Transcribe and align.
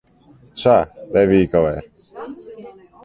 Sa, 0.61 0.77
dêr 1.11 1.27
wie 1.29 1.43
ik 1.45 1.53
al 1.57 1.63
wer. 1.65 1.83